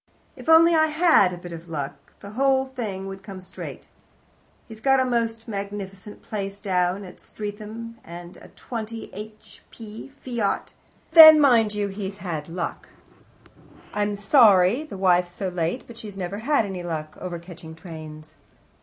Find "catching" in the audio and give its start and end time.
17.37-17.75